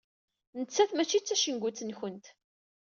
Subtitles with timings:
[0.59, 2.25] Nettat mačči d tacengut-nkent.